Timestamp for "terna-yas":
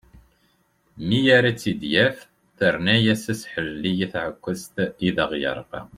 2.57-3.23